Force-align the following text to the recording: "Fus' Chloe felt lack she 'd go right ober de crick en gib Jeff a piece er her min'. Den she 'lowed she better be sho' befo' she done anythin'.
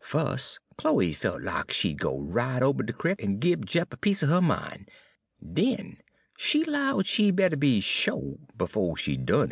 "Fus' 0.00 0.58
Chloe 0.76 1.12
felt 1.12 1.42
lack 1.42 1.70
she 1.70 1.94
'd 1.94 2.00
go 2.00 2.20
right 2.20 2.64
ober 2.64 2.82
de 2.82 2.92
crick 2.92 3.22
en 3.22 3.38
gib 3.38 3.64
Jeff 3.64 3.86
a 3.92 3.96
piece 3.96 4.24
er 4.24 4.26
her 4.26 4.40
min'. 4.42 4.88
Den 5.52 5.98
she 6.36 6.64
'lowed 6.64 7.06
she 7.06 7.30
better 7.30 7.56
be 7.56 7.78
sho' 7.80 8.38
befo' 8.56 8.96
she 8.96 9.16
done 9.16 9.34
anythin'. 9.42 9.46